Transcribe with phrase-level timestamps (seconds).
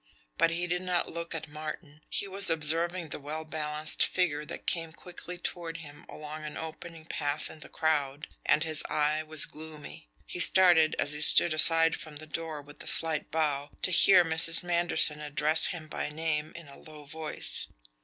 [0.35, 2.01] But he did not look at Martin.
[2.09, 7.05] He was observing the well balanced figure that came quickly toward him along an opening
[7.05, 10.09] path in the crowd, and his eye was gloomy.
[10.25, 14.25] He started, as he stood aside from the door with a slight bow, to hear
[14.25, 14.63] Mrs.
[14.63, 17.67] Manderson address him by name in a low voice.